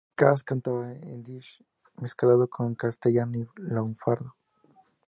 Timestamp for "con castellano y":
2.49-3.47